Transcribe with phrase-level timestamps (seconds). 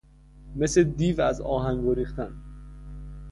[0.55, 2.31] مثل دیو از آهن گریختن